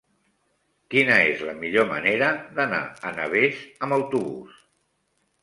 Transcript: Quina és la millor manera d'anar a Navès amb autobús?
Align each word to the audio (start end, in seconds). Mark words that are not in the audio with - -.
Quina 0.93 1.17
és 1.33 1.43
la 1.49 1.53
millor 1.59 1.85
manera 1.91 2.31
d'anar 2.57 2.81
a 2.87 3.13
Navès 3.19 3.61
amb 3.89 3.99
autobús? 4.01 4.59